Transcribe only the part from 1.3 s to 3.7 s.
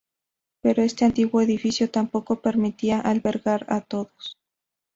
edificio tampoco permitía albergar